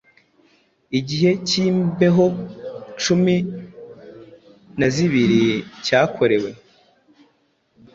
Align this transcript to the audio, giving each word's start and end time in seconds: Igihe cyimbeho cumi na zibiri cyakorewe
Igihe 0.99 1.31
cyimbeho 1.47 2.25
cumi 3.01 3.35
na 4.79 4.87
zibiri 4.93 5.41
cyakorewe 5.85 6.51